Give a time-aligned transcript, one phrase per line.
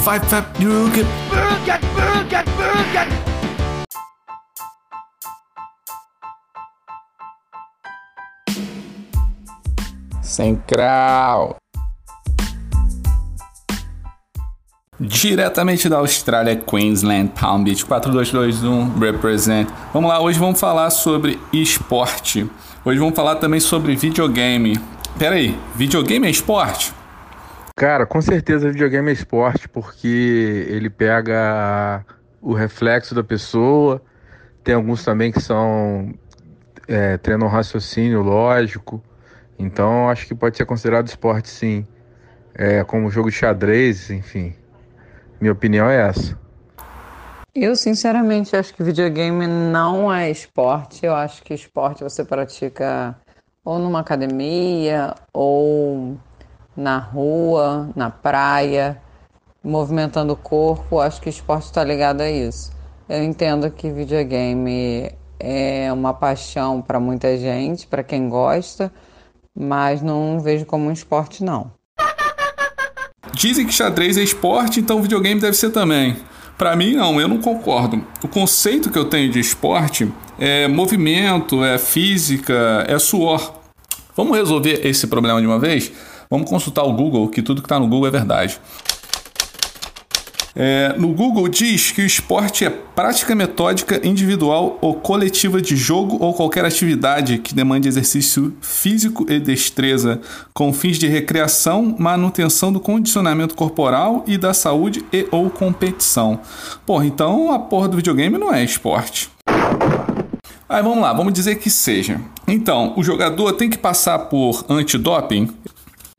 [0.00, 1.06] five, five, you get,
[1.66, 1.80] get,
[2.28, 2.46] get,
[2.92, 3.08] get.
[10.22, 11.56] Central.
[14.98, 19.68] Diretamente da Austrália, Queensland, Palm Beach 4221 Represent.
[19.92, 22.46] Vamos lá, hoje vamos falar sobre esporte.
[22.84, 24.78] Hoje vamos falar também sobre videogame.
[25.18, 26.99] Pera aí, videogame é esporte?
[27.80, 32.04] Cara, com certeza videogame é esporte, porque ele pega
[32.38, 34.02] o reflexo da pessoa.
[34.62, 36.12] Tem alguns também que são
[36.86, 39.02] é, treinam raciocínio lógico.
[39.58, 41.86] Então acho que pode ser considerado esporte sim.
[42.54, 44.54] É, como jogo de xadrez, enfim.
[45.40, 46.38] Minha opinião é essa.
[47.54, 51.06] Eu sinceramente acho que videogame não é esporte.
[51.06, 53.16] Eu acho que esporte você pratica
[53.64, 56.18] ou numa academia ou
[56.80, 59.00] na rua, na praia,
[59.62, 61.00] movimentando o corpo.
[61.00, 62.72] Acho que esporte está ligado a isso.
[63.08, 68.92] Eu entendo que videogame é uma paixão para muita gente, para quem gosta
[69.60, 71.70] mas não vejo como um esporte, não.
[73.34, 76.16] Dizem que xadrez é esporte, então videogame deve ser também.
[76.56, 78.04] Para mim, não, eu não concordo.
[78.22, 83.54] O conceito que eu tenho de esporte é movimento, é física, é suor.
[84.16, 85.92] Vamos resolver esse problema de uma vez?
[86.32, 88.60] Vamos consultar o Google, que tudo que está no Google é verdade.
[90.54, 96.18] É, no Google diz que o esporte é prática metódica individual ou coletiva de jogo
[96.20, 100.20] ou qualquer atividade que demande exercício físico e destreza,
[100.54, 106.38] com fins de recreação, manutenção do condicionamento corporal e da saúde e ou competição.
[106.86, 109.28] Porra, então a porra do videogame não é esporte.
[110.68, 112.20] Aí vamos lá, vamos dizer que seja.
[112.46, 115.48] Então, o jogador tem que passar por antidoping?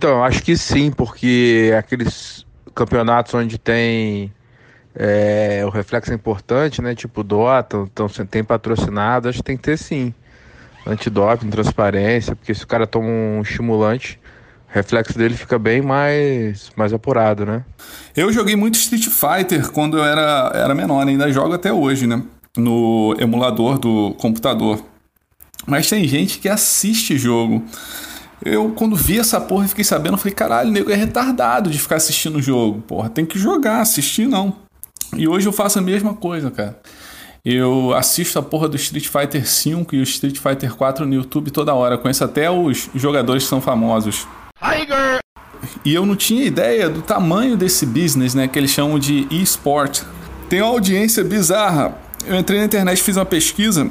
[0.00, 4.32] Então, acho que sim, porque aqueles campeonatos onde tem
[4.96, 6.94] é, o reflexo é importante, né?
[6.94, 10.14] Tipo Dota, então você tem patrocinado, acho que tem que ter sim.
[10.86, 14.18] Antidoping, transparência, porque se o cara toma um estimulante,
[14.70, 17.62] o reflexo dele fica bem mais, mais apurado, né?
[18.16, 22.22] Eu joguei muito Street Fighter quando eu era, era menor, ainda jogo até hoje, né?
[22.56, 24.82] No emulador do computador.
[25.66, 27.62] Mas tem gente que assiste jogo.
[28.44, 31.96] Eu, quando vi essa porra, fiquei sabendo, falei, caralho, o nego é retardado de ficar
[31.96, 32.80] assistindo o jogo.
[32.80, 34.56] Porra, tem que jogar, assistir não.
[35.16, 36.78] E hoje eu faço a mesma coisa, cara.
[37.44, 41.50] Eu assisto a porra do Street Fighter V e o Street Fighter 4 no YouTube
[41.50, 41.98] toda hora.
[41.98, 44.26] Conheço até os jogadores que são famosos.
[44.58, 45.20] Tiger!
[45.84, 48.48] E eu não tinha ideia do tamanho desse business, né?
[48.48, 50.02] Que eles chamam de e-sport.
[50.48, 51.94] Tem uma audiência bizarra.
[52.26, 53.90] Eu entrei na internet e fiz uma pesquisa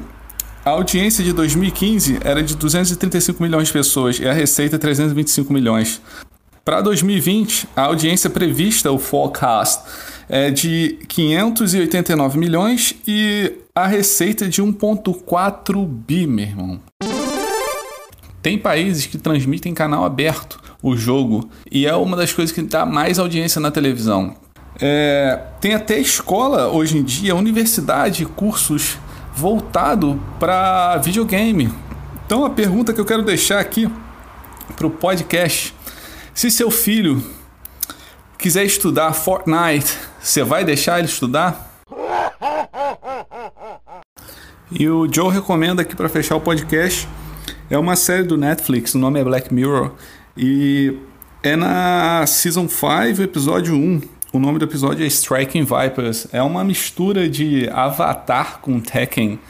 [0.64, 6.02] a audiência de 2015 era de 235 milhões de pessoas e a receita 325 milhões.
[6.64, 9.82] Para 2020, a audiência prevista, o forecast,
[10.28, 16.80] é de 589 milhões e a receita de 1,4 bi, meu irmão.
[18.42, 22.84] Tem países que transmitem canal aberto o jogo e é uma das coisas que dá
[22.84, 24.36] mais audiência na televisão.
[24.78, 28.98] É, tem até escola hoje em dia, universidade, cursos
[29.34, 31.72] voltado para videogame.
[32.26, 33.90] Então a pergunta que eu quero deixar aqui
[34.76, 35.74] para o podcast:
[36.34, 37.22] se seu filho
[38.38, 41.68] quiser estudar Fortnite, você vai deixar ele estudar?
[44.70, 47.08] E o Joe recomenda aqui para fechar o podcast
[47.70, 49.92] é uma série do Netflix, o nome é Black Mirror
[50.36, 50.98] e
[51.40, 54.19] é na Season 5, episódio 1.
[54.32, 56.28] O nome do episódio é Striking Vipers.
[56.32, 59.40] É uma mistura de Avatar com Tekken.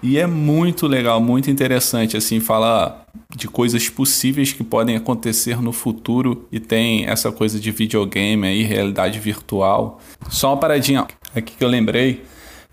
[0.00, 3.04] E é muito legal, muito interessante, assim, fala
[3.34, 8.62] de coisas possíveis que podem acontecer no futuro e tem essa coisa de videogame aí,
[8.62, 9.98] realidade virtual.
[10.30, 11.04] Só uma paradinha
[11.34, 12.22] aqui que eu lembrei.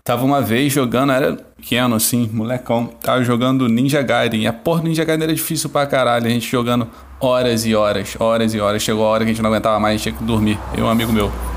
[0.04, 4.42] Tava uma vez jogando, era pequeno assim, molecão, tava jogando Ninja Gaiden.
[4.42, 6.88] E a porra do Ninja Gaiden era difícil pra caralho, a gente jogando
[7.18, 8.80] horas e horas, horas e horas.
[8.84, 10.60] Chegou a hora que a gente não aguentava mais, tinha que dormir.
[10.74, 11.55] Eu e um amigo meu.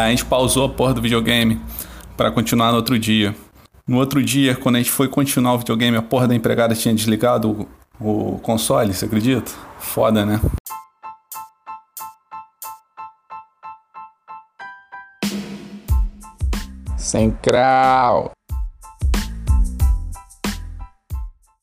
[0.00, 1.60] A gente pausou a porra do videogame
[2.16, 3.34] para continuar no outro dia.
[3.86, 6.94] No outro dia, quando a gente foi continuar o videogame, a porra da empregada tinha
[6.94, 7.68] desligado
[8.00, 9.50] o, o console, você acredita?
[9.78, 10.40] Foda, né?
[16.96, 18.32] Sem crau.